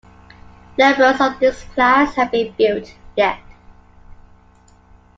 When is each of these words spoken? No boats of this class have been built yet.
No 0.79 0.95
boats 0.95 1.21
of 1.21 1.39
this 1.39 1.63
class 1.75 2.15
have 2.15 2.31
been 2.31 2.51
built 2.57 2.91
yet. 3.15 3.39